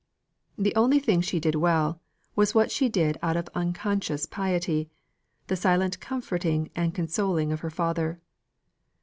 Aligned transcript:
The 0.57 0.73
only 0.75 0.97
thing 0.97 1.21
she 1.21 1.39
did 1.39 1.53
well, 1.53 2.01
was 2.35 2.55
what 2.55 2.71
she 2.71 2.89
did 2.89 3.19
out 3.21 3.37
of 3.37 3.47
unconscious 3.53 4.25
piety, 4.25 4.89
the 5.45 5.55
silent 5.55 5.99
comforting 5.99 6.71
and 6.75 6.95
consoling 6.95 7.51
of 7.51 7.59
her 7.59 7.69
father. 7.69 8.19